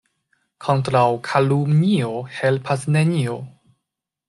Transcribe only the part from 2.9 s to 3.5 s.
nenio.